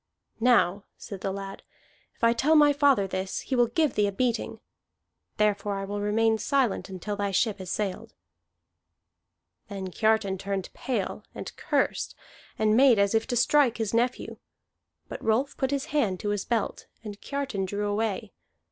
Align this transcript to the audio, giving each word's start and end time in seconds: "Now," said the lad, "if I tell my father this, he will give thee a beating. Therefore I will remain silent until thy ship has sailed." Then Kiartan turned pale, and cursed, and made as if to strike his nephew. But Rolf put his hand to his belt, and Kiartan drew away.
"Now," 0.39 0.85
said 0.97 1.21
the 1.21 1.31
lad, 1.31 1.61
"if 2.15 2.23
I 2.23 2.33
tell 2.33 2.55
my 2.55 2.73
father 2.73 3.05
this, 3.05 3.41
he 3.41 3.55
will 3.55 3.67
give 3.67 3.93
thee 3.93 4.07
a 4.07 4.11
beating. 4.11 4.59
Therefore 5.37 5.75
I 5.77 5.85
will 5.85 6.01
remain 6.01 6.39
silent 6.39 6.89
until 6.89 7.15
thy 7.15 7.29
ship 7.29 7.59
has 7.59 7.69
sailed." 7.69 8.15
Then 9.67 9.91
Kiartan 9.91 10.39
turned 10.39 10.73
pale, 10.73 11.23
and 11.35 11.55
cursed, 11.55 12.15
and 12.57 12.75
made 12.75 12.97
as 12.97 13.13
if 13.13 13.27
to 13.27 13.35
strike 13.35 13.77
his 13.77 13.93
nephew. 13.93 14.37
But 15.07 15.23
Rolf 15.23 15.55
put 15.55 15.69
his 15.69 15.85
hand 15.93 16.19
to 16.21 16.29
his 16.29 16.45
belt, 16.45 16.87
and 17.03 17.21
Kiartan 17.21 17.65
drew 17.65 17.85
away. 17.87 18.33